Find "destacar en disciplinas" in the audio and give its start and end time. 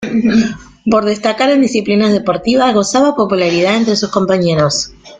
1.05-2.11